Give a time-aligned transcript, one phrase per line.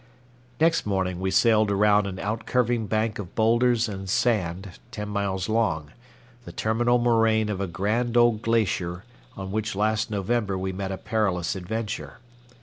[0.59, 5.91] Next morning we sailed around an outcurving bank of boulders and sand ten miles long,
[6.43, 9.03] the terminal moraine of a grand old glacier
[9.37, 12.17] on which last November we met a perilous adventure.